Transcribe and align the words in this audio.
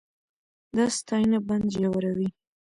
دا 0.75 0.85
ستاینه 0.97 1.39
بند 1.47 1.65
ژوروي. 1.75 2.29